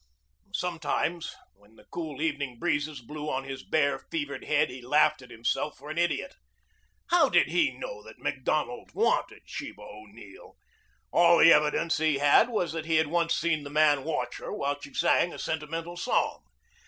[0.55, 5.29] Sometimes, when the cool, evening breezes blew on his bare, fevered head, he laughed at
[5.29, 6.33] himself for an idiot.
[7.11, 10.55] How did he know that Macdonald wanted Sheba O'Neill.
[11.11, 14.51] All the evidence he had was that he had once seen the man watch her
[14.51, 16.45] while she sang a sentimental song.